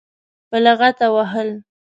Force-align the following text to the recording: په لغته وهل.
په 0.49 0.57
لغته 0.65 1.07
وهل. 1.15 1.49